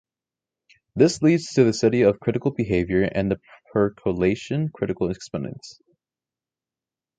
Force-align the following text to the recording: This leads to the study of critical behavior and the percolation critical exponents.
This 0.95 1.21
leads 1.21 1.45
to 1.49 1.63
the 1.63 1.73
study 1.73 2.01
of 2.01 2.19
critical 2.19 2.49
behavior 2.49 3.03
and 3.03 3.29
the 3.29 3.39
percolation 3.71 4.69
critical 4.73 5.11
exponents. 5.11 5.79